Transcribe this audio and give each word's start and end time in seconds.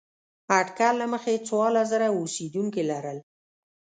اټکل 0.59 0.93
له 1.01 1.05
مخې 1.13 1.35
څوارلس 1.47 1.87
زره 1.93 2.07
اوسېدونکي 2.19 2.81
لرل. 2.91 3.17